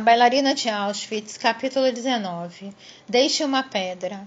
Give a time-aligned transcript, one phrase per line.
[0.00, 2.74] A bailarina de Auschwitz, capítulo 19.
[3.06, 4.26] Deixe uma pedra.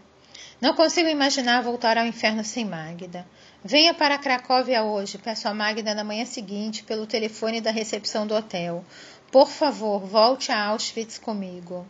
[0.61, 3.25] Não consigo imaginar voltar ao inferno sem Magda.
[3.63, 8.35] Venha para Cracóvia hoje, peço a Magda na manhã seguinte pelo telefone da recepção do
[8.35, 8.85] hotel.
[9.31, 11.87] Por favor, volte a Auschwitz comigo.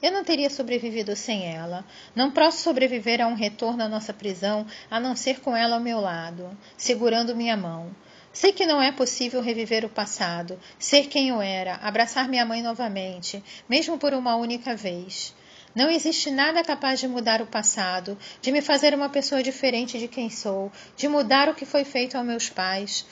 [0.00, 1.84] Eu não teria sobrevivido sem ela.
[2.14, 5.82] Não posso sobreviver a um retorno à nossa prisão a não ser com ela ao
[5.82, 7.94] meu lado, segurando minha mão.
[8.36, 12.60] Sei que não é possível reviver o passado, ser quem eu era, abraçar minha mãe
[12.60, 15.34] novamente, mesmo por uma única vez.
[15.74, 20.06] Não existe nada capaz de mudar o passado, de me fazer uma pessoa diferente de
[20.06, 23.06] quem sou, de mudar o que foi feito aos meus pais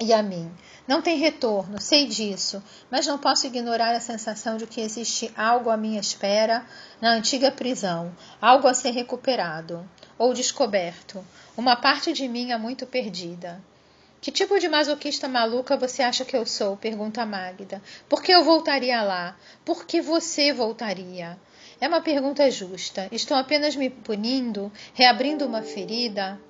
[0.00, 0.50] e a mim.
[0.88, 5.68] Não tem retorno, sei disso, mas não posso ignorar a sensação de que existe algo
[5.68, 6.64] à minha espera
[7.02, 8.10] na antiga prisão,
[8.40, 9.86] algo a ser recuperado
[10.16, 11.22] ou descoberto,
[11.54, 13.62] uma parte de mim há muito perdida.
[14.22, 16.76] Que tipo de masoquista maluca você acha que eu sou?
[16.76, 17.82] pergunta Magda.
[18.08, 19.36] Por que eu voltaria lá?
[19.64, 21.36] Por que você voltaria?
[21.80, 23.08] É uma pergunta justa.
[23.10, 26.40] Estou apenas me punindo, reabrindo uma ferida?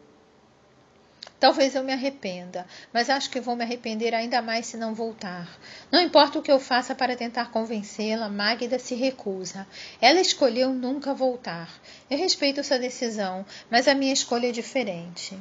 [1.40, 5.48] Talvez eu me arrependa, mas acho que vou me arrepender ainda mais se não voltar.
[5.90, 9.66] Não importa o que eu faça para tentar convencê-la, Magda se recusa.
[9.98, 11.70] Ela escolheu nunca voltar.
[12.10, 15.40] Eu respeito sua decisão, mas a minha escolha é diferente.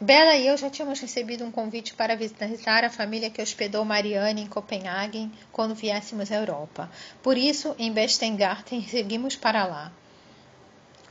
[0.00, 4.42] Bela e eu já tínhamos recebido um convite para visitar a família que hospedou Marianne
[4.42, 6.88] em Copenhague quando viéssemos à Europa.
[7.20, 9.90] Por isso, em Bestengarten, seguimos para lá,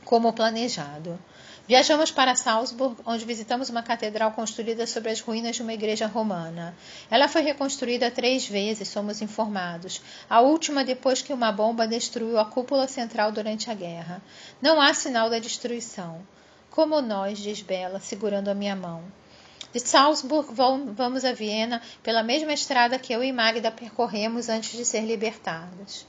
[0.06, 1.18] como planejado.
[1.66, 6.74] Viajamos para Salzburg, onde visitamos uma catedral construída sobre as ruínas de uma igreja romana.
[7.10, 10.00] Ela foi reconstruída três vezes, somos informados.
[10.30, 14.22] A última depois que uma bomba destruiu a cúpula central durante a guerra.
[14.62, 16.24] Não há sinal da destruição
[16.70, 19.02] como nós, diz Bela, segurando a minha mão.
[19.72, 24.84] De Salzburg vamos a Viena pela mesma estrada que eu e Magda percorremos antes de
[24.84, 26.06] ser libertados.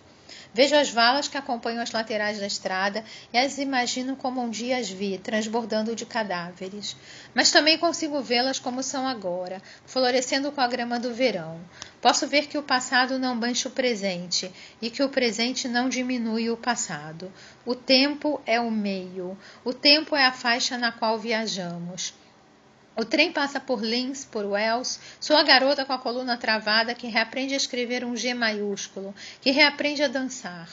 [0.54, 3.04] Vejo as valas que acompanham as laterais da estrada
[3.34, 6.96] e as imagino como um dia as vi, transbordando de cadáveres.
[7.34, 11.60] Mas também consigo vê-las como são agora, florescendo com a grama do verão.
[12.02, 14.52] Posso ver que o passado não mancha o presente
[14.82, 17.32] e que o presente não diminui o passado.
[17.66, 22.14] O tempo é o meio, o tempo é a faixa na qual viajamos.
[23.00, 25.00] O trem passa por Linz, por Wells.
[25.22, 29.52] Sou a garota com a coluna travada que reaprende a escrever um G maiúsculo, que
[29.52, 30.68] reaprende a dançar.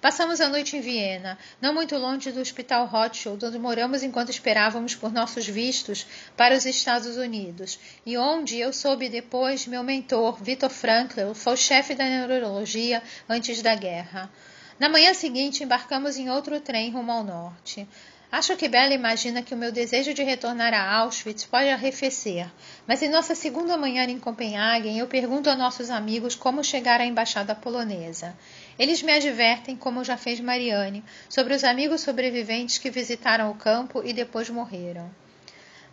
[0.00, 4.94] Passamos a noite em Viena, não muito longe do Hospital Rothschild, onde moramos enquanto esperávamos
[4.94, 7.76] por nossos vistos para os Estados Unidos,
[8.06, 13.74] e onde eu soube depois meu mentor, Victor Frankl, foi chefe da neurologia antes da
[13.74, 14.30] guerra.
[14.78, 17.86] Na manhã seguinte, embarcamos em outro trem rumo ao norte.
[18.32, 22.50] Acho que Bela imagina que o meu desejo de retornar a Auschwitz pode arrefecer,
[22.86, 27.04] mas em nossa segunda manhã em Copenhague, eu pergunto a nossos amigos como chegar à
[27.04, 28.34] embaixada polonesa.
[28.78, 34.00] Eles me advertem, como já fez Mariane, sobre os amigos sobreviventes que visitaram o campo
[34.02, 35.10] e depois morreram.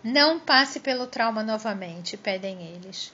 [0.02, 3.12] Não passe pelo trauma novamente, pedem eles.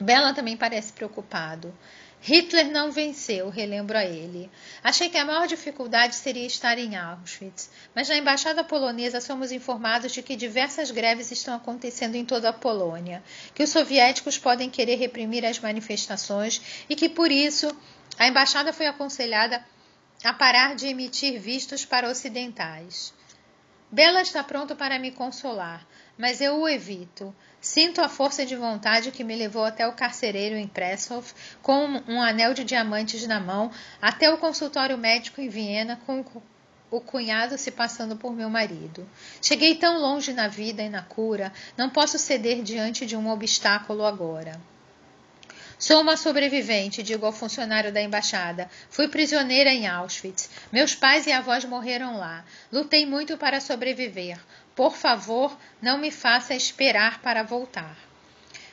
[0.00, 1.74] Bela também parece preocupado.
[2.20, 4.50] Hitler não venceu, relembro a ele.
[4.82, 10.12] Achei que a maior dificuldade seria estar em Auschwitz, mas na embaixada polonesa somos informados
[10.12, 13.22] de que diversas greves estão acontecendo em toda a Polônia,
[13.54, 17.74] que os soviéticos podem querer reprimir as manifestações e que por isso
[18.18, 19.64] a embaixada foi aconselhada
[20.24, 23.14] a parar de emitir vistos para ocidentais.
[23.90, 25.86] Bela está pronto para me consolar,
[26.18, 27.34] mas eu o evito.
[27.60, 32.20] Sinto a força de vontade que me levou até o carcereiro em Presshof, com um
[32.20, 33.70] anel de diamantes na mão,
[34.02, 36.24] até o consultório médico em Viena, com
[36.90, 39.08] o cunhado se passando por meu marido.
[39.40, 44.04] Cheguei tão longe na vida e na cura, não posso ceder diante de um obstáculo
[44.04, 44.60] agora.
[45.78, 48.68] Sou uma sobrevivente, digo ao funcionário da embaixada.
[48.90, 50.50] Fui prisioneira em Auschwitz.
[50.72, 52.44] Meus pais e avós morreram lá.
[52.72, 54.40] Lutei muito para sobreviver.
[54.78, 57.98] Por favor, não me faça esperar para voltar.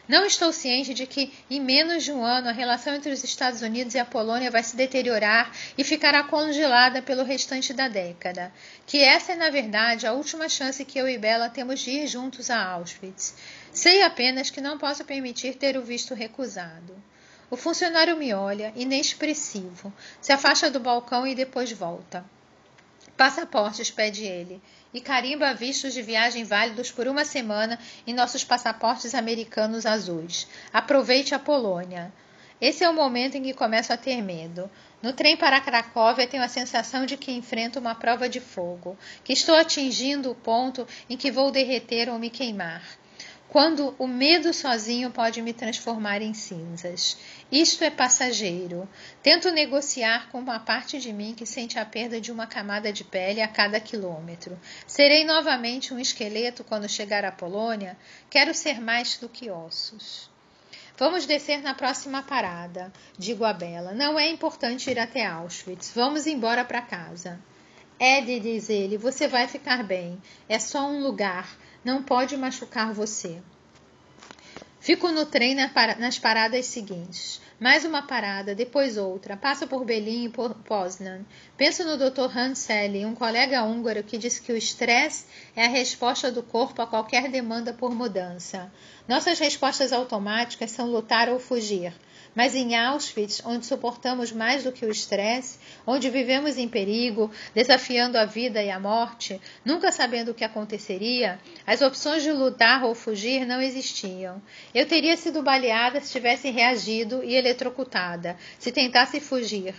[0.08, 3.64] Não estou ciente de que, em menos de um ano, a relação entre os Estados
[3.64, 8.54] Unidos e a Polônia vai se deteriorar e ficará congelada pelo restante da década.
[8.86, 12.06] Que essa é, na verdade, a última chance que eu e Bela temos de ir
[12.06, 13.34] juntos a Auschwitz.
[13.74, 16.96] Sei apenas que não posso permitir ter o visto recusado.
[17.50, 19.92] O funcionário me olha, inexpressivo,
[20.22, 22.24] se afasta do balcão e depois volta.
[23.18, 24.62] Passaportes, pede ele,
[24.94, 30.48] e carimba vistos de viagem válidos por uma semana em nossos passaportes americanos azuis.
[30.74, 32.12] Aproveite a Polônia.
[32.60, 34.70] Esse é o momento em que começo a ter medo.
[35.02, 39.34] No trem para Cracóvia tenho a sensação de que enfrento uma prova de fogo, que
[39.34, 42.84] estou atingindo o ponto em que vou derreter ou me queimar
[43.48, 47.18] quando o medo sozinho pode me transformar em cinzas.
[47.52, 48.90] Isto é passageiro.
[49.22, 53.04] Tento negociar com uma parte de mim que sente a perda de uma camada de
[53.04, 54.60] pele a cada quilômetro.
[54.88, 57.96] Serei novamente um esqueleto quando chegar à Polônia?
[58.32, 60.30] Quero ser mais do que ossos.
[60.98, 63.92] Vamos descer na próxima parada, digo a Bela.
[63.94, 65.92] Não é importante ir até Auschwitz.
[65.94, 67.40] Vamos embora para casa.
[68.00, 70.22] Ed, diz ele, você vai ficar bem.
[70.50, 71.48] É só um lugar.
[71.84, 73.42] Não pode machucar você.
[74.86, 77.42] Fico no trem nas paradas seguintes.
[77.60, 79.36] Mais uma parada, depois outra.
[79.36, 81.26] Passo por Berlim e por Poznan.
[81.58, 82.30] Penso no Dr.
[82.38, 86.84] Hans Selle, um colega húngaro que diz que o estresse é a resposta do corpo
[86.84, 88.72] a qualquer demanda por mudança.
[89.08, 91.92] Nossas respostas automáticas são lutar ou fugir.
[92.36, 98.18] Mas em Auschwitz, onde suportamos mais do que o estresse, onde vivemos em perigo, desafiando
[98.18, 102.94] a vida e a morte, nunca sabendo o que aconteceria, as opções de lutar ou
[102.94, 104.42] fugir não existiam.
[104.74, 109.74] Eu teria sido baleada se tivesse reagido e eletrocutada, se tentasse fugir.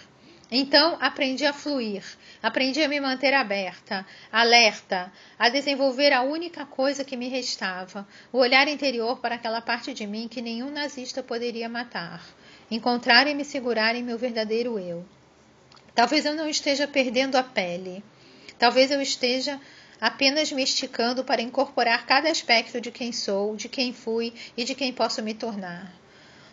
[0.51, 2.05] Então aprendi a fluir,
[2.43, 8.39] aprendi a me manter aberta, alerta, a desenvolver a única coisa que me restava, o
[8.39, 12.25] olhar interior para aquela parte de mim que nenhum nazista poderia matar
[12.71, 15.05] encontrar e me segurar em meu verdadeiro eu.
[15.95, 18.03] Talvez eu não esteja perdendo a pele.
[18.59, 19.61] Talvez eu esteja
[20.01, 24.75] apenas me esticando para incorporar cada aspecto de quem sou, de quem fui e de
[24.75, 25.93] quem posso me tornar.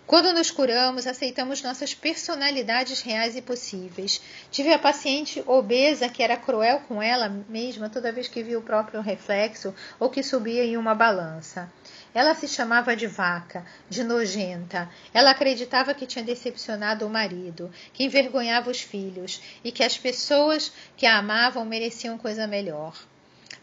[0.05, 4.21] Quando nos curamos, aceitamos nossas personalidades reais e possíveis.
[4.51, 8.61] Tive a paciente obesa que era cruel com ela mesma toda vez que via o
[8.61, 11.71] próprio reflexo ou que subia em uma balança.
[12.13, 14.89] Ela se chamava de vaca, de nojenta.
[15.13, 20.71] Ela acreditava que tinha decepcionado o marido, que envergonhava os filhos e que as pessoas
[20.95, 22.95] que a amavam mereciam coisa melhor.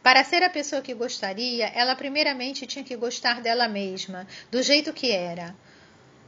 [0.03, 4.93] Para ser a pessoa que gostaria, ela primeiramente tinha que gostar dela mesma, do jeito
[4.93, 5.55] que era.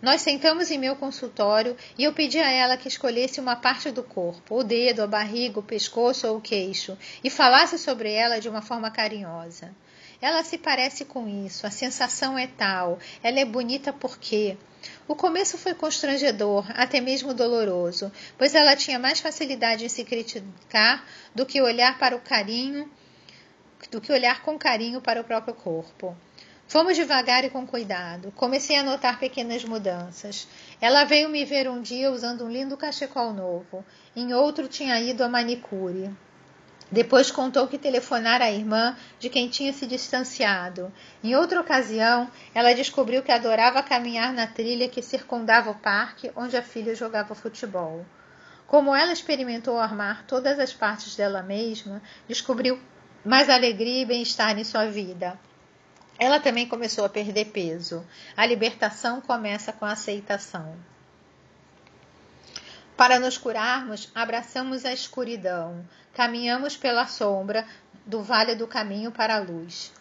[0.03, 4.03] Nós sentamos em meu consultório e eu pedi a ela que escolhesse uma parte do
[4.03, 8.49] corpo, o dedo, a barriga, o pescoço ou o queixo, e falasse sobre ela de
[8.49, 9.73] uma forma carinhosa.
[10.23, 14.57] Ela se parece com isso, a sensação é tal, ela é bonita porque.
[15.09, 21.05] O começo foi constrangedor, até mesmo doloroso, pois ela tinha mais facilidade em se criticar
[21.35, 22.89] do que olhar para o carinho,
[23.91, 26.17] do que olhar com carinho para o próprio corpo.
[26.69, 28.33] Fomos devagar e com cuidado.
[28.33, 30.47] Comecei a notar pequenas mudanças.
[30.81, 33.85] Ela veio me ver um dia usando um lindo cachecol novo.
[34.17, 36.11] Em outro tinha ido a manicure.
[36.93, 40.93] Depois contou que telefonara à irmã de quem tinha se distanciado.
[41.25, 46.55] Em outra ocasião, ela descobriu que adorava caminhar na trilha que circundava o parque onde
[46.55, 48.05] a filha jogava futebol.
[48.67, 52.79] Como ela experimentou armar todas as partes dela mesma, descobriu
[53.25, 55.39] mais alegria e bem-estar em sua vida.
[56.19, 58.07] Ela também começou a perder peso.
[58.37, 60.77] A libertação começa com a aceitação.
[62.97, 65.85] Para nos curarmos, abraçamos a escuridão,
[66.15, 67.67] caminhamos pela sombra
[68.07, 69.93] do vale do caminho para a luz.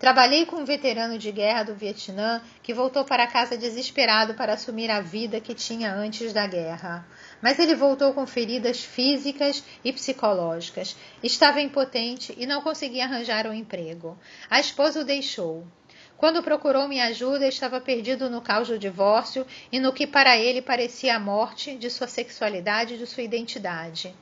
[0.00, 4.90] Trabalhei com um veterano de guerra do Vietnã que voltou para casa desesperado para assumir
[4.90, 7.06] a vida que tinha antes da guerra.
[7.42, 10.96] Mas ele voltou com feridas físicas e psicológicas.
[11.22, 14.18] Estava impotente e não conseguia arranjar um emprego.
[14.48, 15.66] A esposa o deixou.
[16.20, 20.60] Quando procurou minha ajuda, estava perdido no caos do divórcio e no que para ele
[20.60, 24.14] parecia a morte de sua sexualidade e de sua identidade.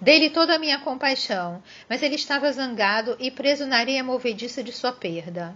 [0.00, 4.72] Dei-lhe toda a minha compaixão, mas ele estava zangado e preso na areia movediça de
[4.72, 5.54] sua perda.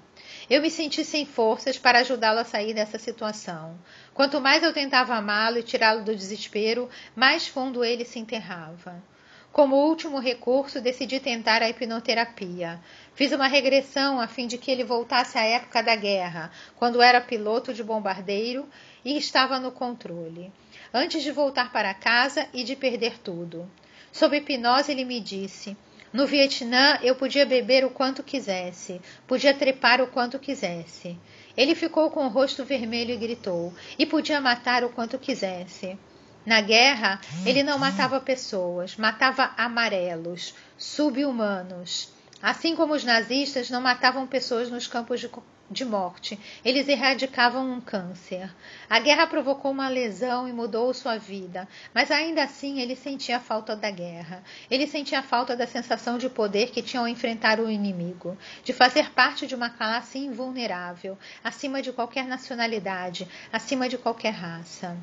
[0.50, 3.74] Eu me senti sem forças para ajudá-lo a sair dessa situação.
[4.12, 9.02] Quanto mais eu tentava amá-lo e tirá-lo do desespero, mais fundo ele se enterrava.
[9.52, 12.80] Como último recurso, decidi tentar a hipnoterapia.
[13.14, 17.20] Fiz uma regressão a fim de que ele voltasse à época da guerra, quando era
[17.20, 18.68] piloto de bombardeiro
[19.04, 20.52] e estava no controle,
[20.92, 23.68] antes de voltar para casa e de perder tudo.
[24.12, 25.76] Sob hipnose, ele me disse:
[26.12, 31.18] No Vietnã, eu podia beber o quanto quisesse, podia trepar o quanto quisesse.
[31.56, 35.98] Ele ficou com o rosto vermelho e gritou: E podia matar o quanto quisesse.
[36.46, 42.08] Na guerra, ele não matava pessoas, matava amarelos, subhumanos.
[42.40, 45.28] Assim como os nazistas não matavam pessoas nos campos de,
[45.70, 48.50] de morte, eles erradicavam um câncer.
[48.88, 53.40] A guerra provocou uma lesão e mudou sua vida, mas ainda assim ele sentia a
[53.40, 54.42] falta da guerra.
[54.70, 58.72] Ele sentia a falta da sensação de poder que tinha ao enfrentar o inimigo, de
[58.72, 64.96] fazer parte de uma classe invulnerável, acima de qualquer nacionalidade, acima de qualquer raça.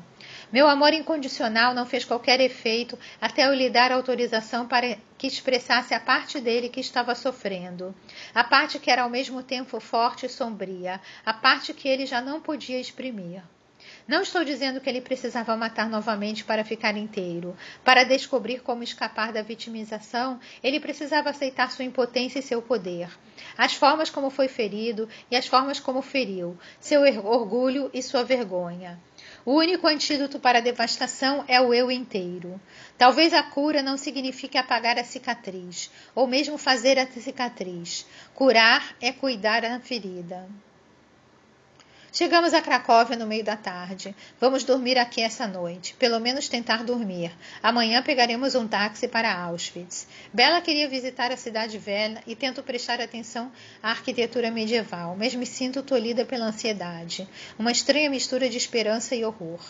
[0.52, 5.94] Meu amor incondicional não fez qualquer efeito até eu lhe dar autorização para que expressasse
[5.94, 7.94] a parte dele que estava sofrendo,
[8.34, 10.55] a parte que era ao mesmo tempo forte e sombria,
[11.24, 13.42] a parte que ele já não podia exprimir.
[14.08, 17.56] Não estou dizendo que ele precisava matar novamente para ficar inteiro.
[17.84, 23.08] Para descobrir como escapar da vitimização, ele precisava aceitar sua impotência e seu poder.
[23.56, 28.98] As formas como foi ferido e as formas como feriu, seu orgulho e sua vergonha.
[29.44, 32.60] O único antídoto para a devastação é o eu inteiro.
[32.98, 38.06] Talvez a cura não signifique apagar a cicatriz, ou mesmo fazer a cicatriz.
[38.34, 40.48] Curar é cuidar da ferida.
[42.10, 44.16] Chegamos a Cracóvia no meio da tarde.
[44.40, 45.92] Vamos dormir aqui essa noite.
[45.98, 47.30] Pelo menos tentar dormir.
[47.62, 50.08] Amanhã pegaremos um táxi para Auschwitz.
[50.32, 55.44] Bela queria visitar a cidade velha e tento prestar atenção à arquitetura medieval, mas me
[55.44, 57.28] sinto tolhida pela ansiedade.
[57.58, 59.60] Uma estranha mistura de esperança e horror.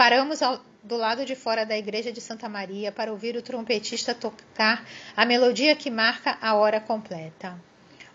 [0.00, 4.14] Paramos ao, do lado de fora da igreja de Santa Maria para ouvir o trompetista
[4.14, 7.62] tocar a melodia que marca a hora completa.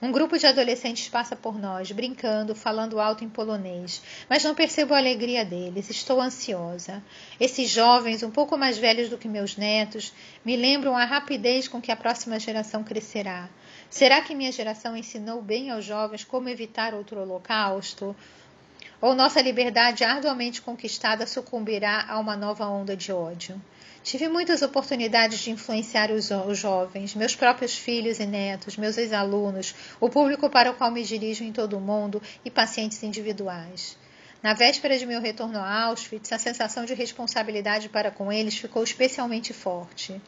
[0.01, 4.95] Um grupo de adolescentes passa por nós, brincando, falando alto em polonês, mas não percebo
[4.95, 5.87] a alegria deles.
[5.91, 7.03] Estou ansiosa.
[7.39, 10.11] Esses jovens, um pouco mais velhos do que meus netos,
[10.43, 13.47] me lembram a rapidez com que a próxima geração crescerá.
[13.91, 18.15] Será que minha geração ensinou bem aos jovens como evitar outro holocausto?
[19.01, 23.61] Ou nossa liberdade arduamente conquistada sucumbirá a uma nova onda de ódio?
[24.03, 29.73] Tive muitas oportunidades de influenciar os, os jovens, meus próprios filhos e netos, meus ex-alunos,
[29.99, 33.97] o público para o qual me dirijo em todo o mundo e pacientes individuais.
[34.45, 38.83] Na véspera de meu retorno a Auschwitz, a sensação de responsabilidade para com eles ficou
[38.83, 40.21] especialmente forte.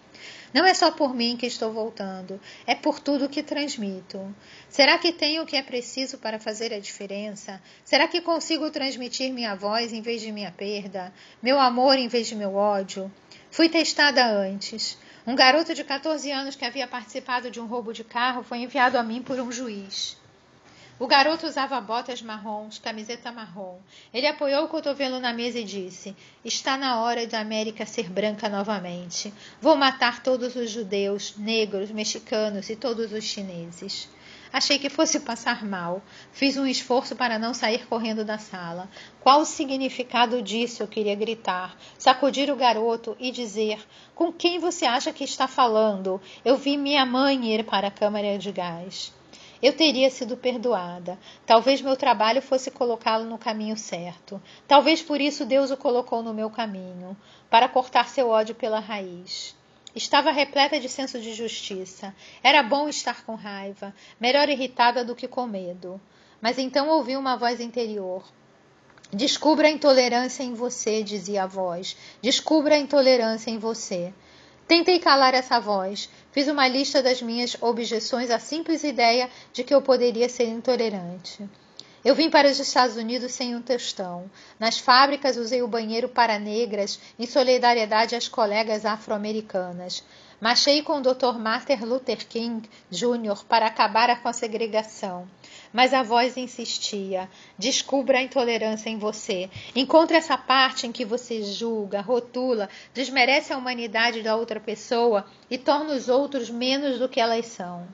[0.51, 4.35] Não é só por mim que estou voltando, é por tudo que transmito.
[4.69, 7.61] Será que tenho o que é preciso para fazer a diferença?
[7.85, 12.25] Será que consigo transmitir minha voz em vez de minha perda, meu amor em vez
[12.25, 13.13] de meu ódio?
[13.51, 14.97] Fui testada antes.
[15.27, 18.97] Um garoto de 14 anos que havia participado de um roubo de carro foi enviado
[18.97, 20.17] a mim por um juiz.
[20.99, 23.77] O garoto usava botas marrons, camiseta marrom.
[24.11, 28.49] Ele apoiou o cotovelo na mesa e disse: Está na hora da América ser branca
[28.49, 29.31] novamente.
[29.61, 34.09] Vou matar todos os judeus, negros, mexicanos e todos os chineses.
[34.51, 36.01] Achei que fosse passar mal.
[36.31, 38.89] Fiz um esforço para não sair correndo da sala.
[39.19, 40.81] Qual o significado disso?
[40.81, 43.79] Eu queria gritar, sacudir o garoto e dizer:
[44.15, 46.19] Com quem você acha que está falando?
[46.43, 49.15] Eu vi minha mãe ir para a câmara de gás.
[49.61, 51.17] Eu teria sido perdoada.
[51.45, 54.41] Talvez meu trabalho fosse colocá-lo no caminho certo.
[54.67, 57.17] Talvez por isso Deus o colocou no meu caminho
[57.49, 59.55] para cortar seu ódio pela raiz.
[59.95, 62.13] Estava repleta de senso de justiça.
[62.43, 65.99] Era bom estar com raiva, melhor irritada do que com medo.
[66.39, 68.23] Mas então ouvi uma voz interior.
[69.11, 71.97] Descubra a intolerância em você, dizia a voz.
[72.21, 74.13] Descubra a intolerância em você.
[74.67, 76.09] Tentei calar essa voz.
[76.37, 81.43] Fiz uma lista das minhas objeções à simples ideia de que eu poderia ser intolerante.
[82.07, 84.31] Eu vim para os Estados Unidos sem um tostão.
[84.57, 90.05] Nas fábricas usei o banheiro para negras em solidariedade às colegas afro-americanas.
[90.39, 91.37] Marchei com o Dr.
[91.37, 93.43] Martin Luther King Jr.
[93.45, 95.27] para acabar com a segregação.
[95.73, 99.49] Mas a voz insistia: descubra a intolerância em você.
[99.75, 105.57] Encontre essa parte em que você julga, rotula, desmerece a humanidade da outra pessoa e
[105.57, 107.85] torna os outros menos do que elas são.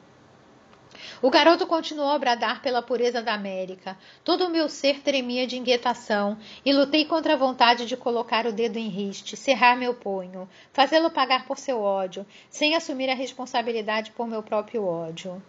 [1.23, 3.97] O garoto continuou a bradar pela pureza da América.
[4.25, 8.51] Todo o meu ser tremia de inquietação e lutei contra a vontade de colocar o
[8.51, 14.11] dedo em riste, cerrar meu punho, fazê-lo pagar por seu ódio, sem assumir a responsabilidade
[14.11, 15.41] por meu próprio ódio.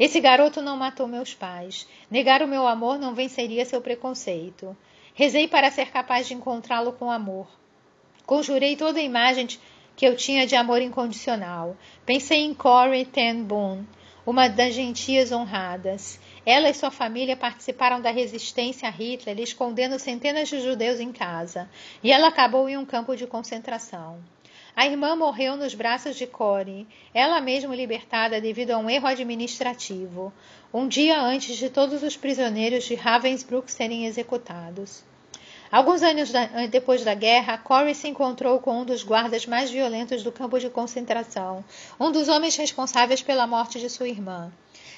[0.00, 1.86] Esse garoto não matou meus pais.
[2.10, 4.76] Negar o meu amor não venceria seu preconceito.
[5.14, 7.46] Rezei para ser capaz de encontrá-lo com amor.
[8.26, 9.46] Conjurei toda a imagem
[9.94, 11.76] que eu tinha de amor incondicional.
[12.04, 13.84] Pensei em Corey Ten Boom,
[14.26, 16.18] uma das gentias honradas.
[16.46, 21.68] Ela e sua família participaram da resistência a Hitler, escondendo centenas de judeus em casa,
[22.02, 24.18] e ela acabou em um campo de concentração.
[24.76, 30.32] A irmã morreu nos braços de Corey, ela mesma libertada devido a um erro administrativo,
[30.72, 35.04] um dia antes de todos os prisioneiros de Ravensbrück serem executados.
[35.74, 36.30] Alguns anos
[36.70, 40.70] depois da guerra, Corey se encontrou com um dos guardas mais violentos do campo de
[40.70, 41.64] concentração,
[41.98, 44.52] um dos homens responsáveis pela morte de sua irmã.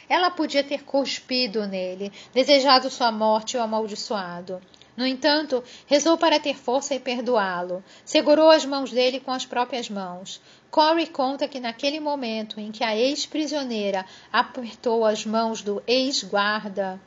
[0.07, 4.61] Ela podia ter cuspido nele, desejado sua morte ou amaldiçoado.
[4.95, 7.83] No entanto, rezou para ter força e perdoá-lo.
[8.05, 10.43] Segurou as mãos dele com as próprias mãos.
[10.71, 17.01] Corey conta que naquele momento em que a ex-prisioneira apertou as mãos do ex-guarda,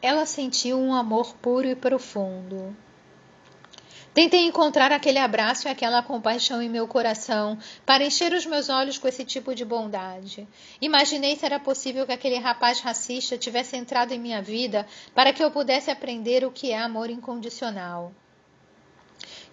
[0.00, 2.74] ela sentiu um amor puro e profundo.
[4.16, 8.96] Tentei encontrar aquele abraço e aquela compaixão em meu coração para encher os meus olhos
[8.96, 10.48] com esse tipo de bondade.
[10.80, 15.44] Imaginei se era possível que aquele rapaz racista tivesse entrado em minha vida para que
[15.44, 18.10] eu pudesse aprender o que é amor incondicional.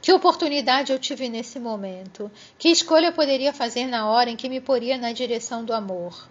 [0.01, 2.31] Que oportunidade eu tive nesse momento?
[2.57, 6.29] Que escolha eu poderia fazer na hora em que me poria na direção do amor?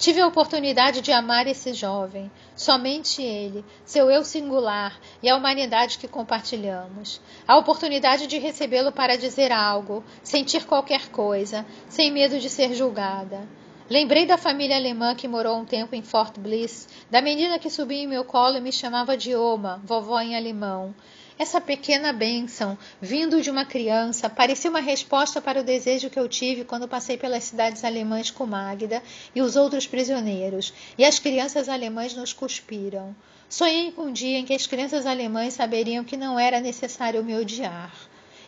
[0.00, 5.98] Tive a oportunidade de amar esse jovem, somente ele, seu eu singular e a humanidade
[5.98, 7.20] que compartilhamos.
[7.46, 13.46] A oportunidade de recebê-lo para dizer algo, sentir qualquer coisa, sem medo de ser julgada.
[13.90, 18.02] Lembrei da família alemã que morou um tempo em Fort Bliss, da menina que subia
[18.02, 20.94] em meu colo e me chamava de Oma, vovó em alemão.
[21.40, 26.28] Essa pequena bênção, vindo de uma criança, parecia uma resposta para o desejo que eu
[26.28, 29.02] tive quando passei pelas cidades alemãs com Magda
[29.34, 33.16] e os outros prisioneiros, e as crianças alemãs nos cuspiram.
[33.48, 37.34] Sonhei com um dia em que as crianças alemãs saberiam que não era necessário me
[37.34, 37.90] odiar.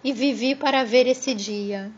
[0.05, 1.91] E vivi para ver esse dia.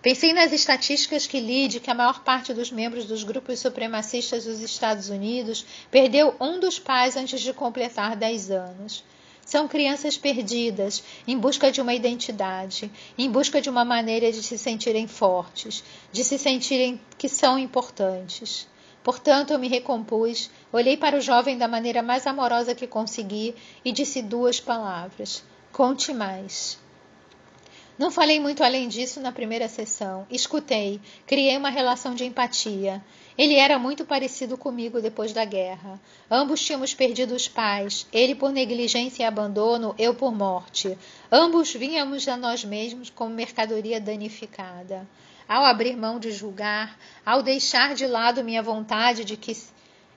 [0.00, 4.46] Pensei nas estatísticas que li de que a maior parte dos membros dos grupos supremacistas
[4.46, 9.04] dos Estados Unidos perdeu um dos pais antes de completar 10 anos.
[9.44, 14.56] São crianças perdidas, em busca de uma identidade, em busca de uma maneira de se
[14.56, 18.66] sentirem fortes, de se sentirem que são importantes.
[19.02, 23.92] Portanto, eu me recompus, olhei para o jovem da maneira mais amorosa que consegui e
[23.92, 26.78] disse duas palavras: Conte mais.
[27.98, 30.26] Não falei muito além disso na primeira sessão.
[30.30, 33.04] Escutei, criei uma relação de empatia.
[33.36, 36.00] Ele era muito parecido comigo depois da guerra.
[36.30, 40.96] Ambos tínhamos perdido os pais, ele por negligência e abandono, eu por morte.
[41.32, 45.06] Ambos vínhamos a nós mesmos como mercadoria danificada.
[45.48, 49.52] Ao abrir mão de julgar, ao deixar de lado minha vontade de que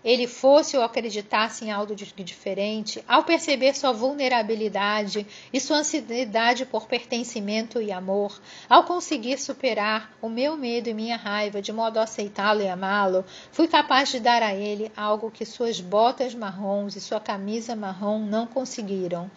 [0.08, 6.88] ele fosse ou acreditasse em algo diferente, ao perceber sua vulnerabilidade e sua ansiedade por
[6.88, 12.04] pertencimento e amor, ao conseguir superar o meu medo e minha raiva de modo a
[12.04, 17.02] aceitá-lo e amá-lo, fui capaz de dar a ele algo que suas botas marrons e
[17.02, 19.30] sua camisa marrom não conseguiram: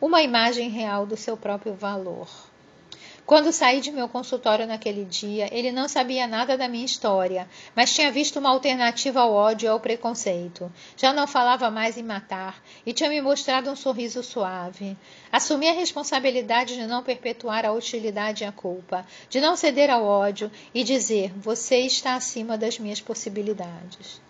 [0.00, 2.28] uma imagem real do seu próprio valor.
[3.26, 7.94] Quando saí de meu consultório naquele dia, ele não sabia nada da minha história, mas
[7.94, 10.70] tinha visto uma alternativa ao ódio e ao preconceito.
[10.94, 14.94] Já não falava mais em matar e tinha me mostrado um sorriso suave.
[15.32, 20.04] Assumi a responsabilidade de não perpetuar a hostilidade e a culpa, de não ceder ao
[20.04, 24.20] ódio e dizer: você está acima das minhas possibilidades.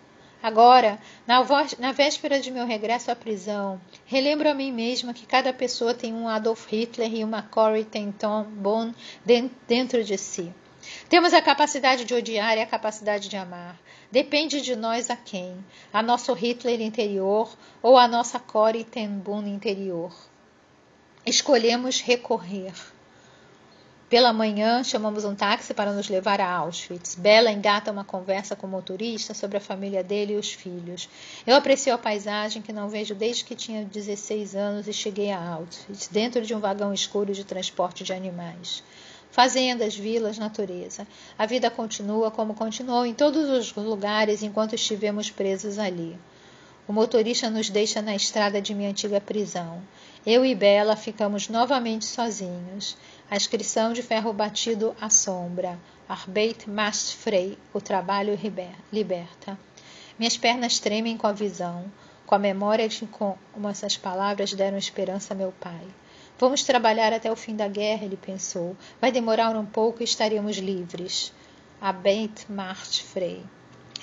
[0.44, 1.42] Agora, na,
[1.78, 6.12] na, véspera de meu regresso à prisão, relembro a mim mesma que cada pessoa tem
[6.12, 8.12] um Adolf Hitler e uma Corrie ten
[8.50, 8.92] Boom
[9.66, 10.52] dentro de si.
[11.08, 13.80] Temos a capacidade de odiar e a capacidade de amar.
[14.12, 15.56] Depende de nós a quem,
[15.90, 17.50] a nosso Hitler interior
[17.82, 20.12] ou a nossa Corrie ten Boom interior.
[21.24, 22.74] Escolhemos recorrer.
[24.08, 27.14] Pela manhã, chamamos um táxi para nos levar a Auschwitz.
[27.14, 31.08] Bela engata uma conversa com o motorista sobre a família dele e os filhos.
[31.46, 35.40] Eu aprecio a paisagem que não vejo desde que tinha 16 anos e cheguei a
[35.40, 38.82] Auschwitz, dentro de um vagão escuro de transporte de animais.
[39.30, 41.06] Fazendas, vilas, natureza.
[41.38, 46.16] A vida continua como continuou em todos os lugares enquanto estivemos presos ali.
[46.86, 49.82] O motorista nos deixa na estrada de minha antiga prisão.
[50.26, 52.94] Eu e Bela ficamos novamente sozinhos.
[53.30, 55.78] A inscrição de ferro batido assombra.
[56.08, 57.58] Arbeit macht frei.
[57.72, 58.38] O trabalho
[58.92, 59.58] liberta.
[60.18, 61.90] Minhas pernas tremem com a visão,
[62.26, 65.86] com a memória de como essas palavras deram esperança a meu pai.
[66.38, 68.76] Vamos trabalhar até o fim da guerra, ele pensou.
[69.00, 71.32] Vai demorar um pouco e estaremos livres.
[71.80, 73.42] Arbeit macht frei.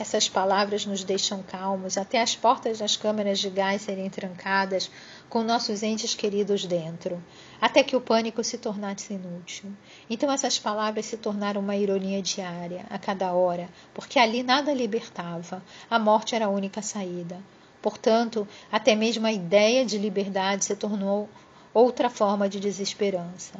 [0.02, 4.90] Essas palavras nos deixam calmos até as portas das câmeras de gás serem trancadas
[5.30, 7.24] com nossos entes queridos dentro,
[7.62, 9.72] até que o pânico se tornasse inútil.
[10.10, 15.62] Então essas palavras se tornaram uma ironia diária, a cada hora, porque ali nada libertava,
[15.88, 17.38] a morte era a única saída.
[17.80, 21.30] Portanto, até mesmo a ideia de liberdade se tornou
[21.76, 23.60] outra forma de desesperança.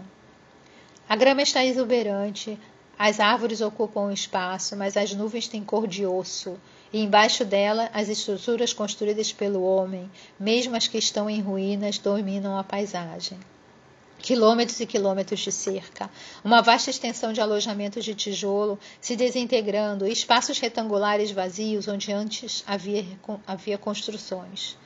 [1.08, 2.58] A grama está exuberante,
[3.04, 6.56] as árvores ocupam o espaço, mas as nuvens têm cor de osso,
[6.94, 10.08] e embaixo dela as estruturas construídas pelo homem,
[10.40, 13.40] mesmo as que estão em ruínas, dominam a paisagem.
[14.20, 16.12] Quilômetros e quilômetros de cerca,
[16.44, 23.04] uma vasta extensão de alojamentos de tijolo se desintegrando, espaços retangulares vazios onde antes havia,
[23.48, 24.78] havia construções.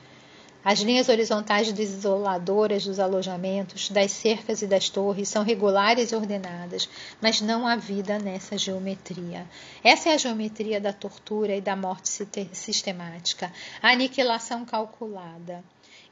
[0.68, 6.88] As linhas horizontais desoladoras dos alojamentos, das cercas e das torres são regulares e ordenadas,
[7.20, 9.46] mas não há vida nessa geometria.
[9.84, 12.08] Essa é a geometria da tortura e da morte
[12.52, 15.62] sistemática, a aniquilação calculada.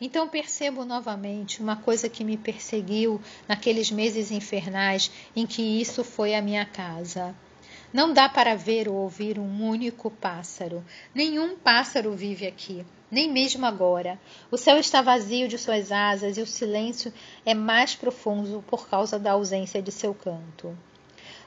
[0.01, 6.33] Então percebo novamente uma coisa que me perseguiu naqueles meses infernais em que isso foi
[6.33, 7.35] a minha casa.
[7.93, 10.85] Não dá para ver ou ouvir um único pássaro.
[11.13, 12.87] Nenhum pássaro vive aqui.
[13.15, 14.21] Nem mesmo agora.
[14.51, 17.13] O céu está vazio de suas asas e o silêncio
[17.47, 20.77] é mais profundo por causa da ausência de seu canto.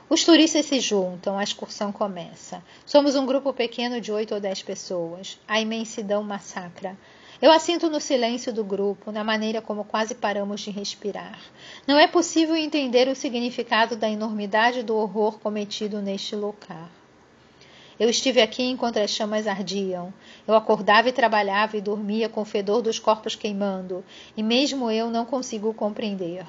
[0.09, 2.63] Os turistas se juntam, a excursão começa.
[2.85, 5.37] Somos um grupo pequeno de oito ou dez pessoas.
[5.45, 6.97] A imensidão massacra.
[7.41, 11.37] Eu assinto no silêncio do grupo, na maneira como quase paramos de respirar.
[11.85, 16.87] Não é possível entender o significado da enormidade do horror cometido neste local.
[17.99, 20.13] Eu estive aqui enquanto as chamas ardiam.
[20.47, 24.05] Eu acordava e trabalhava e dormia com o fedor dos corpos queimando,
[24.35, 26.45] e mesmo eu não consigo compreender.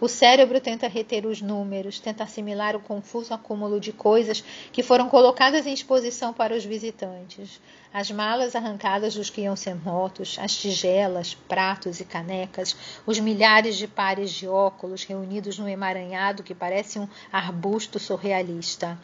[0.00, 5.08] O cérebro tenta reter os números, tenta assimilar o confuso acúmulo de coisas que foram
[5.08, 7.60] colocadas em exposição para os visitantes.
[7.92, 13.76] As malas arrancadas dos que iam ser mortos, as tigelas, pratos e canecas, os milhares
[13.76, 18.96] de pares de óculos reunidos num emaranhado que parece um arbusto surrealista.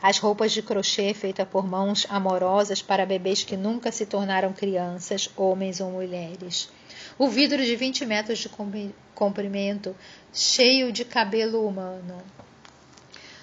[0.00, 5.30] As roupas de crochê feitas por mãos amorosas para bebês que nunca se tornaram crianças,
[5.36, 6.70] homens ou mulheres
[7.18, 8.48] o vidro de 20 metros de
[9.14, 9.96] comprimento,
[10.32, 12.22] cheio de cabelo humano.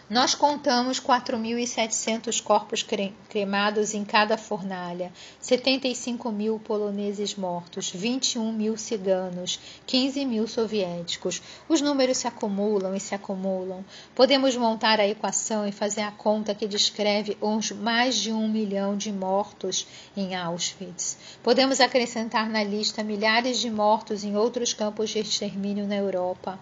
[0.07, 2.85] Nós contamos 4.700 corpos
[3.27, 11.41] cremados em cada fornalha, 75 mil poloneses mortos, 21 mil ciganos, 15 mil soviéticos.
[11.67, 13.83] Os números se acumulam e se acumulam.
[14.13, 18.95] Podemos montar a equação e fazer a conta que descreve uns mais de um milhão
[18.95, 21.17] de mortos em Auschwitz.
[21.41, 26.59] Podemos acrescentar na lista milhares de mortos em outros campos de extermínio na Europa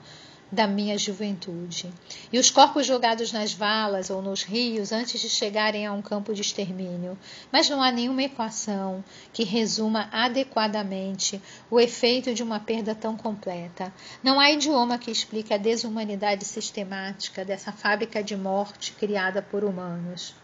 [0.53, 1.91] da minha juventude.
[2.31, 6.31] E os corpos jogados nas valas ou nos rios antes de chegarem a um campo
[6.31, 7.17] de extermínio.
[7.51, 13.91] Mas não há nenhuma equação que resuma adequadamente o efeito de uma perda tão completa.
[14.21, 20.42] Não há idioma que explique a desumanidade sistemática dessa fábrica de morte criada por humanos.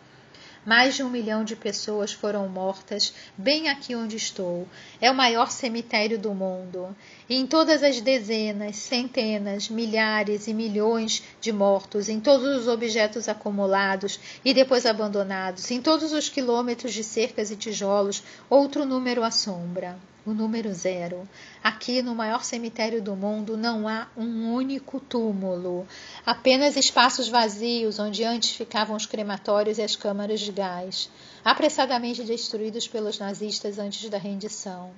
[0.69, 4.67] Mais de um milhão de pessoas foram mortas bem aqui onde estou.
[5.01, 6.95] É o maior cemitério do mundo.
[7.27, 13.27] E em todas as dezenas, centenas, milhares e milhões de mortos, em todos os objetos
[13.27, 19.97] acumulados e depois abandonados, em todos os quilômetros de cercas e tijolos, outro número assombra
[20.25, 21.27] o número zero.
[21.63, 25.87] Aqui no maior cemitério do mundo não há um único túmulo,
[26.25, 31.09] apenas espaços vazios onde antes ficavam os crematórios e as câmaras de gás,
[31.43, 34.91] apressadamente destruídos pelos nazistas antes da rendição.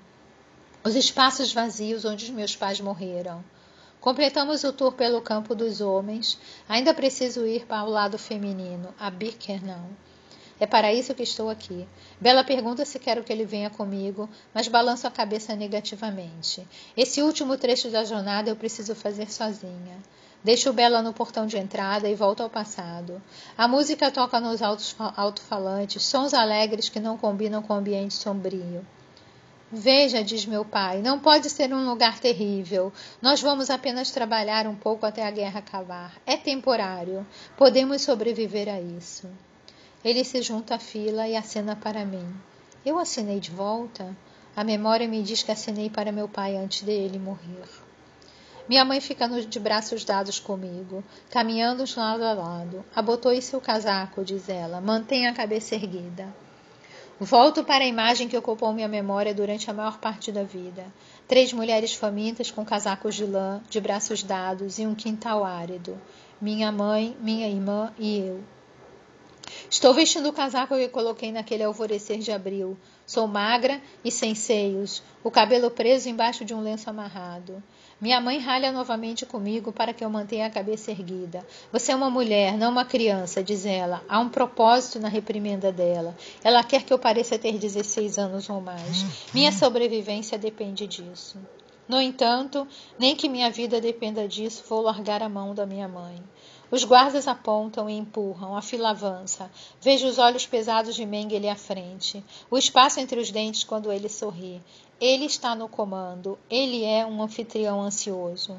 [0.83, 3.43] Os espaços vazios onde os meus pais morreram.
[4.01, 6.39] Completamos o tour pelo campo dos homens.
[6.67, 9.87] Ainda preciso ir para o lado feminino, a Birkenau.
[10.61, 11.87] É para isso que estou aqui.
[12.19, 16.67] Bela pergunta se quero que ele venha comigo, mas balanço a cabeça negativamente.
[16.95, 19.97] Esse último trecho da jornada eu preciso fazer sozinha.
[20.43, 23.19] Deixo Bela no portão de entrada e volto ao passado.
[23.57, 28.85] A música toca nos alto-falantes, sons alegres que não combinam com o ambiente sombrio.
[29.71, 32.93] Veja, diz meu pai, não pode ser um lugar terrível.
[33.19, 36.13] Nós vamos apenas trabalhar um pouco até a guerra acabar.
[36.23, 37.25] É temporário.
[37.57, 39.27] Podemos sobreviver a isso.
[40.03, 42.27] Ele se junta à fila e acena para mim.
[42.85, 44.15] Eu assinei de volta?
[44.55, 47.67] A memória me diz que assinei para meu pai antes dele morrer.
[48.67, 52.85] Minha mãe fica de braços dados comigo, caminhando de lado a lado.
[52.95, 54.81] Abotoe seu casaco, diz ela.
[54.81, 56.27] Mantenha a cabeça erguida.
[57.19, 60.85] Volto para a imagem que ocupou minha memória durante a maior parte da vida.
[61.27, 66.01] Três mulheres famintas com casacos de lã, de braços dados e um quintal árido.
[66.41, 68.43] Minha mãe, minha irmã e eu.
[69.69, 72.77] Estou vestindo o casaco que coloquei naquele alvorecer de abril.
[73.05, 77.61] Sou magra e sem seios, o cabelo preso embaixo de um lenço amarrado.
[78.01, 81.45] Minha mãe ralha novamente comigo para que eu mantenha a cabeça erguida.
[81.71, 84.03] Você é uma mulher, não uma criança, diz ela.
[84.09, 86.17] Há um propósito na reprimenda dela.
[86.43, 89.05] Ela quer que eu pareça ter 16 anos ou mais.
[89.33, 91.37] Minha sobrevivência depende disso.
[91.87, 96.15] No entanto, nem que minha vida dependa disso, vou largar a mão da minha mãe.
[96.71, 99.51] Os guardas apontam e empurram, a fila avança.
[99.81, 104.07] Vejo os olhos pesados de Mengele à frente, o espaço entre os dentes quando ele
[104.07, 104.61] sorri.
[104.97, 108.55] Ele está no comando, ele é um anfitrião ansioso.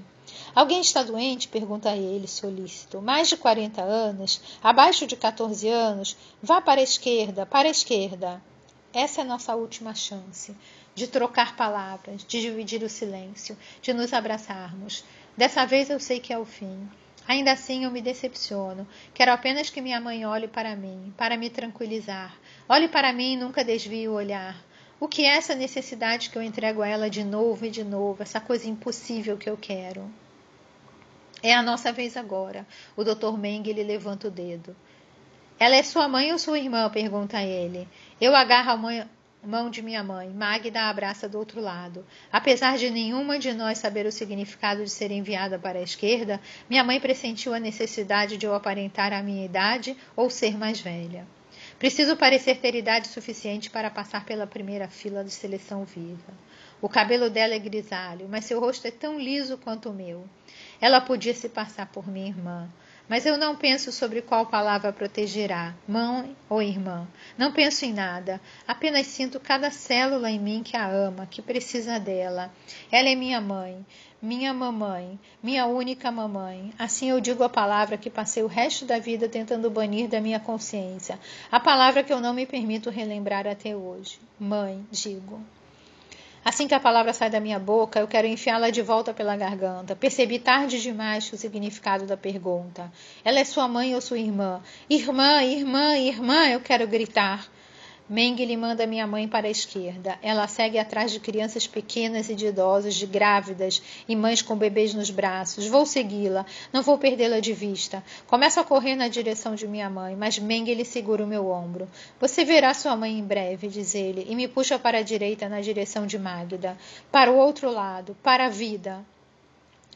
[0.55, 1.49] Alguém está doente?
[1.49, 3.01] pergunta ele, solícito.
[3.01, 4.43] Mais de 40 anos?
[4.63, 6.15] Abaixo de 14 anos?
[6.43, 8.43] Vá para a esquerda, para a esquerda.
[8.93, 10.55] Essa é a nossa última chance
[10.95, 15.03] de trocar palavras, de dividir o silêncio, de nos abraçarmos.
[15.35, 16.87] Dessa vez eu sei que é o fim.
[17.27, 18.87] Ainda assim eu me decepciono.
[19.15, 22.37] Quero apenas que minha mãe olhe para mim, para me tranquilizar.
[22.69, 24.57] Olhe para mim e nunca desvie o olhar.
[24.99, 28.23] O que é essa necessidade que eu entrego a ela de novo e de novo,
[28.23, 30.09] essa coisa impossível que eu quero?
[31.43, 32.67] É a nossa vez agora.
[32.97, 33.37] O Dr.
[33.37, 34.77] Mengele levanta o dedo.
[35.59, 36.89] Ela é sua mãe ou sua irmã?
[36.89, 37.89] pergunta ele.
[38.21, 39.09] Eu agarro a mãe,
[39.45, 40.31] mão de minha mãe.
[40.31, 42.07] Magda abraça do outro lado.
[42.31, 46.85] Apesar de nenhuma de nós saber o significado de ser enviada para a esquerda, minha
[46.85, 51.27] mãe pressentiu a necessidade de eu aparentar a minha idade ou ser mais velha.
[51.79, 56.33] Preciso parecer ter idade suficiente para passar pela primeira fila de seleção viva.
[56.81, 60.25] O cabelo dela é grisalho, mas seu rosto é tão liso quanto o meu.
[60.81, 62.69] Ela podia se passar por minha irmã.
[63.09, 67.07] Mas eu não penso sobre qual palavra protegerá, mãe ou irmã.
[67.37, 68.41] Não penso em nada.
[68.67, 72.51] Apenas sinto cada célula em mim que a ama, que precisa dela.
[72.91, 73.85] Ela é minha mãe,
[74.23, 76.73] minha mamãe, minha única mamãe.
[76.79, 80.39] Assim eu digo a palavra que passei o resto da vida tentando banir da minha
[80.39, 81.19] consciência.
[81.51, 84.21] A palavra que eu não me permito relembrar até hoje.
[84.39, 85.41] Mãe, digo.
[86.45, 89.95] Assim que a palavra sai da minha boca, eu quero enfiá-la de volta pela garganta.
[89.95, 92.91] Percebi tarde demais o significado da pergunta.
[93.25, 94.61] Ela é sua mãe ou sua irmã?
[94.91, 97.47] Irmã, irmã, irmã, eu quero gritar.
[98.09, 100.19] Mengele manda minha mãe para a esquerda.
[100.23, 104.93] Ela segue atrás de crianças pequenas e de idosos, de grávidas e mães com bebês
[104.93, 105.67] nos braços.
[105.67, 108.03] Vou segui-la, não vou perdê-la de vista.
[108.27, 111.89] Começo a correr na direção de minha mãe, mas Mengele segura o meu ombro.
[112.21, 115.61] Você verá sua mãe em breve, diz ele, e me puxa para a direita na
[115.61, 116.77] direção de Magda.
[117.11, 119.05] Para o outro lado, para a vida.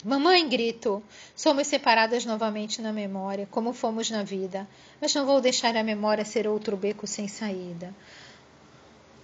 [0.04, 1.02] Mamãe, grito.
[1.34, 4.68] Somos separadas novamente na memória, como fomos na vida,
[5.00, 7.94] mas não vou deixar a memória ser outro beco sem saída.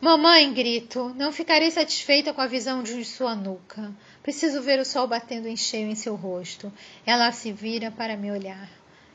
[0.01, 3.93] Mamãe, grito, não ficarei satisfeita com a visão de sua nuca.
[4.21, 6.73] Preciso ver o sol batendo em cheio em seu rosto.
[7.07, 8.69] Ela se vira para me olhar.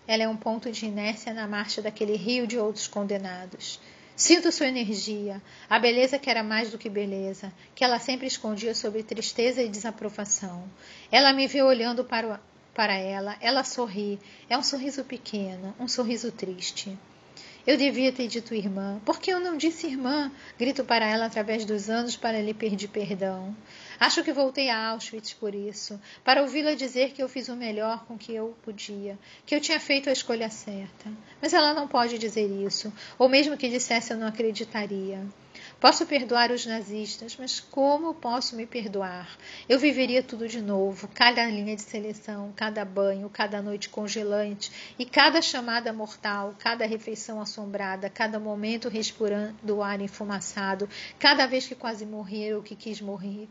[0.08, 3.82] Ela é um ponto de inércia na marcha daquele rio de outros condenados.
[4.18, 8.74] Sinto sua energia, a beleza que era mais do que beleza, que ela sempre escondia
[8.74, 10.64] sob tristeza e desaprovação.
[11.12, 12.42] Ela me vê olhando para,
[12.74, 14.20] para ela, ela sorri.
[14.50, 16.98] É um sorriso pequeno, um sorriso triste.
[17.68, 19.00] Eu devia ter dito irmã.
[19.06, 20.32] Por que eu não disse irmã?
[20.58, 23.56] Grito para ela através dos anos para lhe pedir perdão.
[24.00, 28.06] Acho que voltei a Auschwitz por isso, para ouvi-la dizer que eu fiz o melhor
[28.06, 31.12] com que eu podia, que eu tinha feito a escolha certa.
[31.42, 35.26] Mas ela não pode dizer isso, ou mesmo que dissesse eu não acreditaria.
[35.80, 39.36] Posso perdoar os nazistas, mas como posso me perdoar?
[39.68, 45.06] Eu viveria tudo de novo, cada linha de seleção, cada banho, cada noite congelante e
[45.06, 51.76] cada chamada mortal, cada refeição assombrada, cada momento respirando o ar enfumaçado, cada vez que
[51.76, 53.48] quase morri ou que quis morrer.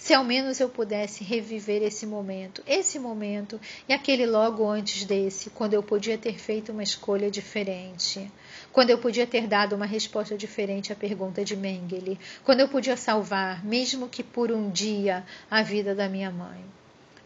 [0.00, 5.50] Se ao menos eu pudesse reviver esse momento, esse momento e aquele logo antes desse,
[5.50, 8.32] quando eu podia ter feito uma escolha diferente,
[8.72, 12.96] quando eu podia ter dado uma resposta diferente à pergunta de Mengele, quando eu podia
[12.96, 16.64] salvar, mesmo que por um dia, a vida da minha mãe.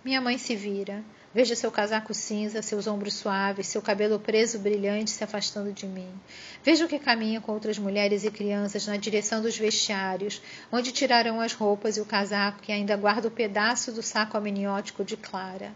[0.04, 5.10] Minha mãe se vira, Veja seu casaco cinza, seus ombros suaves, seu cabelo preso brilhante
[5.10, 6.08] se afastando de mim.
[6.62, 11.52] Vejo que caminha com outras mulheres e crianças na direção dos vestiários, onde tirarão as
[11.52, 15.72] roupas e o casaco que ainda guarda o pedaço do saco amniótico de Clara.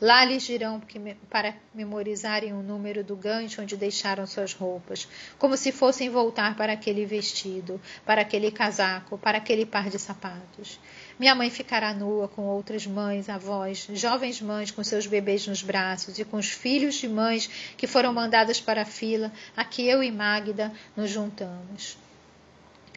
[0.00, 0.82] Lá lhes dirão
[1.30, 5.06] para memorizarem o número do gancho onde deixaram suas roupas,
[5.38, 10.80] como se fossem voltar para aquele vestido, para aquele casaco, para aquele par de sapatos.
[11.18, 16.18] Minha mãe ficará nua com outras mães, avós, jovens mães com seus bebês nos braços
[16.18, 20.02] e com os filhos de mães que foram mandadas para a fila a que eu
[20.02, 21.96] e Magda nos juntamos.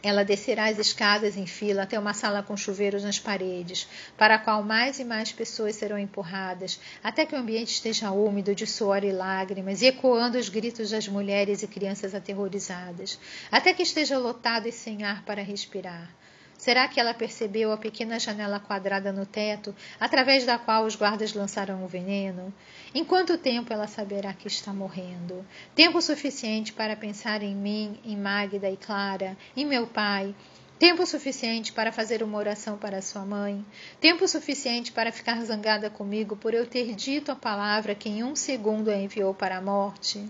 [0.06, 4.38] Ela descerá as escadas em fila até uma sala com chuveiros nas paredes, para a
[4.38, 9.04] qual mais e mais pessoas serão empurradas, até que o ambiente esteja úmido de suor
[9.04, 13.17] e lágrimas, e ecoando os gritos das mulheres e crianças aterrorizadas,
[13.51, 16.08] até que esteja lotado e sem ar para respirar.
[16.57, 21.33] Será que ela percebeu a pequena janela quadrada no teto, através da qual os guardas
[21.33, 22.53] lançaram o veneno?
[22.93, 25.45] Em quanto tempo ela saberá que está morrendo?
[25.75, 30.33] Tempo suficiente para pensar em mim, em Magda e Clara, em meu pai.
[30.79, 33.65] Tempo suficiente para fazer uma oração para sua mãe.
[33.99, 38.35] Tempo suficiente para ficar zangada comigo por eu ter dito a palavra que em um
[38.35, 40.25] segundo a enviou para a morte.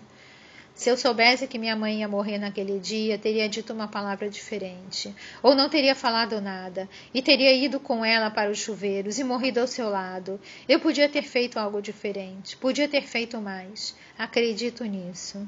[0.76, 5.16] Se eu soubesse que minha mãe ia morrer naquele dia, teria dito uma palavra diferente.
[5.42, 6.90] Ou não teria falado nada.
[7.14, 10.38] E teria ido com ela para os chuveiros e morrido ao seu lado.
[10.68, 12.58] Eu podia ter feito algo diferente.
[12.58, 13.96] Podia ter feito mais.
[14.18, 15.48] Acredito nisso.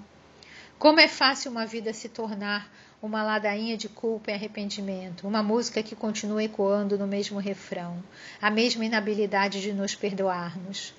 [0.80, 5.84] Como é fácil uma vida se tornar uma ladainha de culpa e arrependimento, uma música
[5.84, 8.02] que continua ecoando no mesmo refrão,
[8.42, 10.94] a mesma inabilidade de nos perdoarmos.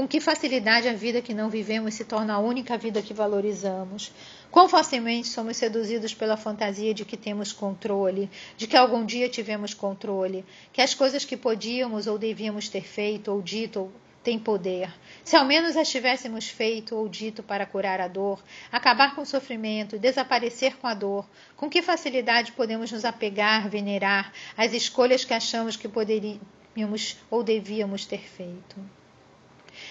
[0.00, 4.10] Com que facilidade a vida que não vivemos se torna a única vida que valorizamos.
[4.50, 9.74] Quão facilmente somos seduzidos pela fantasia de que temos controle, de que algum dia tivemos
[9.74, 13.92] controle, que as coisas que podíamos ou devíamos ter feito ou dito
[14.24, 14.90] tem poder.
[15.22, 19.26] Se ao menos as tivéssemos feito ou dito para curar a dor, acabar com o
[19.26, 25.34] sofrimento, desaparecer com a dor, com que facilidade podemos nos apegar, venerar as escolhas que
[25.34, 28.99] achamos que poderíamos ou devíamos ter feito?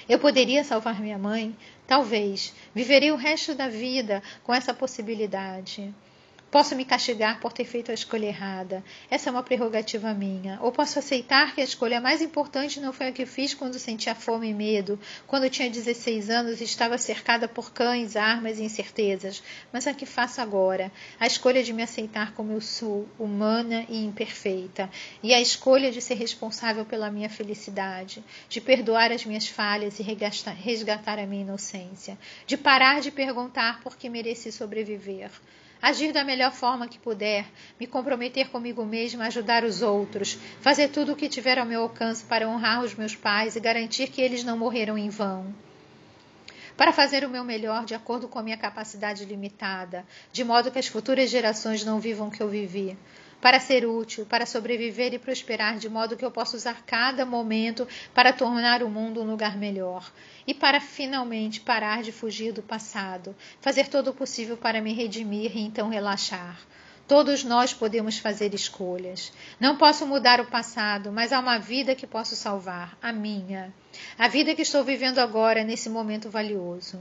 [0.10, 1.56] Eu poderia salvar minha mãe?
[1.86, 2.52] Talvez.
[2.74, 5.93] Viverei o resto da vida com essa possibilidade.
[6.52, 8.84] Posso me castigar por ter feito a escolha errada.
[9.08, 10.58] Essa é uma prerrogativa minha.
[10.64, 14.16] Ou posso aceitar que a escolha mais importante não foi a que fiz quando sentia
[14.16, 19.44] fome e medo, quando tinha 16 anos e estava cercada por cães, armas e incertezas,
[19.72, 20.92] mas a que faço agora.
[21.20, 24.90] A escolha de me aceitar como eu sou, humana e imperfeita.
[25.22, 30.04] E a escolha de ser responsável pela minha felicidade, de perdoar as minhas falhas e
[30.04, 35.30] resgatar a minha inocência, de parar de perguntar por que mereci sobreviver
[35.82, 37.46] agir da melhor forma que puder,
[37.80, 42.24] me comprometer comigo mesma, ajudar os outros, fazer tudo o que tiver ao meu alcance
[42.24, 45.54] para honrar os meus pais e garantir que eles não morreram em vão.
[46.76, 50.80] Para fazer o meu melhor de acordo com a minha capacidade limitada, de modo que
[50.80, 52.98] as futuras gerações não vivam o que eu vivi
[53.41, 57.88] para ser útil, para sobreviver e prosperar, de modo que eu possa usar cada momento
[58.13, 60.12] para tornar o mundo um lugar melhor
[60.45, 65.56] e para finalmente parar de fugir do passado, fazer todo o possível para me redimir
[65.56, 66.60] e então relaxar.
[67.08, 69.34] Todos nós podemos fazer escolhas.
[69.60, 73.73] Não posso mudar o passado, mas há uma vida que posso salvar, a minha.
[74.15, 76.99] A vida que estou vivendo agora, nesse momento valioso.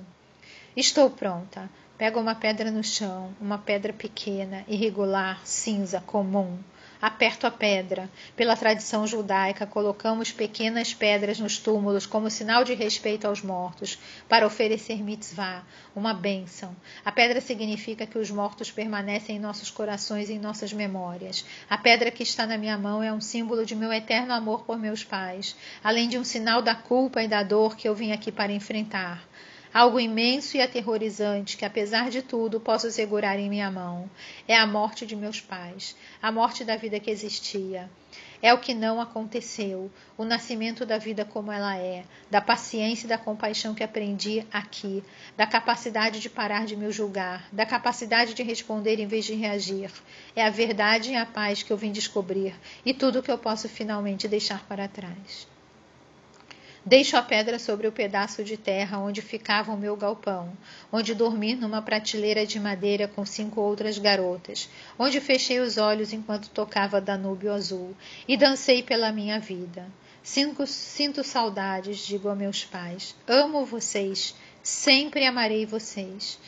[0.75, 1.69] Estou pronta.
[1.99, 6.57] Pega uma pedra no chão, uma pedra pequena, irregular, cinza, comum.
[7.03, 8.09] Aperto a pedra.
[8.37, 14.47] Pela tradição judaica, colocamos pequenas pedras nos túmulos como sinal de respeito aos mortos, para
[14.47, 16.75] oferecer mitzvah, uma bênção.
[17.05, 21.45] A pedra significa que os mortos permanecem em nossos corações e em nossas memórias.
[21.69, 24.79] A pedra que está na minha mão é um símbolo de meu eterno amor por
[24.79, 28.31] meus pais, além de um sinal da culpa e da dor que eu vim aqui
[28.31, 29.21] para enfrentar.
[29.73, 34.09] Algo imenso e aterrorizante que, apesar de tudo, posso segurar em minha mão.
[34.47, 37.91] É a morte de meus pais, a morte da vida que existia.
[38.41, 43.09] É o que não aconteceu, o nascimento da vida como ela é, da paciência e
[43.09, 45.03] da compaixão que aprendi aqui,
[45.37, 49.91] da capacidade de parar de me julgar, da capacidade de responder em vez de reagir.
[50.37, 52.55] É a verdade e a paz que eu vim descobrir
[52.87, 55.58] e tudo que eu posso finalmente deixar para trás.
[56.89, 60.51] Deixo a pedra sobre o pedaço de terra onde ficava o meu galpão,
[60.91, 66.49] onde dormi numa prateleira de madeira com cinco outras garotas, onde fechei os olhos enquanto
[66.49, 67.95] tocava Danúbio Azul
[68.27, 69.85] e dancei pela minha vida.
[70.23, 73.15] Sinto, sinto saudades, digo a meus pais.
[73.27, 76.39] Amo vocês, sempre amarei vocês.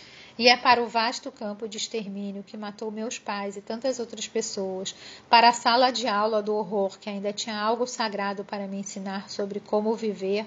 [0.40, 4.26] E é para o vasto campo de extermínio que matou meus pais e tantas outras
[4.26, 4.94] pessoas,
[5.29, 9.29] para a sala de aula do horror que ainda tinha algo sagrado para me ensinar
[9.29, 10.46] sobre como viver,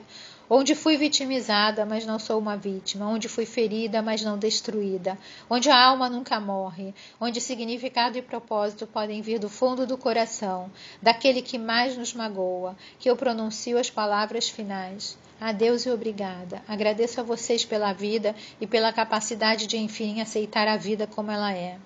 [0.49, 5.15] onde fui vitimizada, mas não sou uma vítima, onde fui ferida, mas não destruída,
[5.47, 10.71] onde a alma nunca morre, onde significado e propósito podem vir do fundo do coração,
[11.03, 15.15] daquele que mais nos magoa, que eu pronuncio as palavras finais.
[15.43, 16.63] Adeus e obrigada.
[16.65, 21.51] Agradeço a vocês pela vida e pela capacidade de, enfim, aceitar a vida como ela
[21.51, 21.77] é.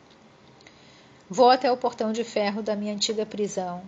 [1.28, 3.82] Vou até o portão de ferro da minha antiga prisão,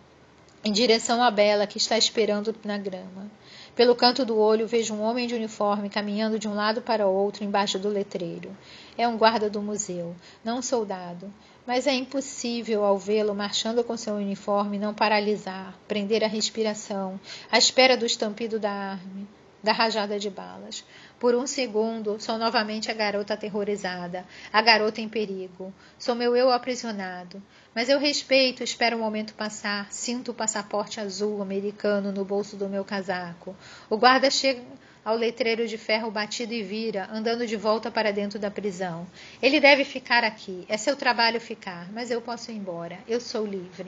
[0.64, 3.30] em direção à Bela que está esperando na grama.
[3.76, 7.44] Pelo canto do olho vejo um homem de uniforme caminhando de um lado para outro
[7.44, 8.50] embaixo do letreiro.
[8.98, 11.32] É um guarda do museu, não um soldado.
[11.68, 17.20] Mas é impossível, ao vê-lo marchando com seu uniforme, não paralisar, prender a respiração,
[17.52, 20.84] à espera do estampido da arma da rajada de balas.
[21.20, 25.74] Por um segundo, sou novamente a garota aterrorizada, a garota em perigo.
[25.98, 27.42] Sou meu eu aprisionado.
[27.76, 32.68] Mas eu respeito, espero o momento passar, sinto o passaporte azul americano no bolso do
[32.68, 33.56] meu casaco.
[33.90, 34.62] O guarda chega
[35.04, 39.08] ao letreiro de ferro batido e vira, andando de volta para dentro da prisão.
[39.42, 40.66] Ele deve ficar aqui.
[40.68, 43.00] É seu trabalho ficar, mas eu posso ir embora.
[43.08, 43.88] Eu sou livre.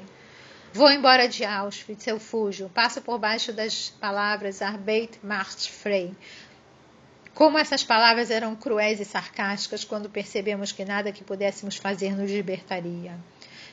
[0.73, 2.69] Vou embora de Auschwitz, eu fujo.
[2.69, 6.15] Passo por baixo das palavras Arbeit macht frei.
[7.33, 12.31] Como essas palavras eram cruéis e sarcásticas quando percebemos que nada que pudéssemos fazer nos
[12.31, 13.17] libertaria.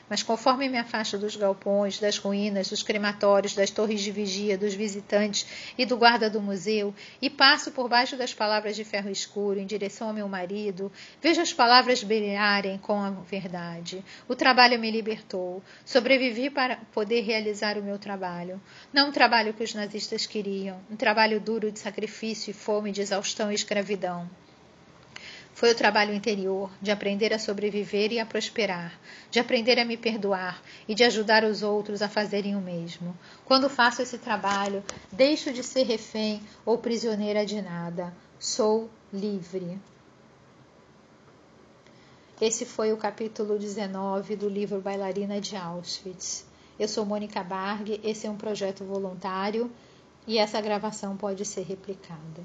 [0.08, 4.74] Mas conforme me afasto dos galpões, das ruínas, dos crematórios, das torres de vigia, dos
[4.74, 5.46] visitantes
[5.76, 9.66] e do guarda do museu, e passo por baixo das palavras de ferro escuro em
[9.66, 10.90] direção ao meu marido,
[11.20, 14.04] vejo as palavras brilharem com a verdade.
[14.26, 15.62] O trabalho me libertou.
[15.84, 18.60] Sobrevivi para poder realizar o meu trabalho.
[18.92, 23.00] Não um trabalho que os nazistas queriam, um trabalho duro de sacrifício e fome, de
[23.00, 24.28] exaustão e escravidão.
[25.58, 28.96] Foi o trabalho interior, de aprender a sobreviver e a prosperar,
[29.28, 33.12] de aprender a me perdoar e de ajudar os outros a fazerem o mesmo.
[33.44, 38.14] Quando faço esse trabalho, deixo de ser refém ou prisioneira de nada.
[38.38, 39.76] Sou livre.
[42.40, 46.46] Esse foi o capítulo 19 do livro Bailarina de Auschwitz.
[46.78, 49.68] Eu sou Mônica Barg, esse é um projeto voluntário
[50.24, 52.44] e essa gravação pode ser replicada.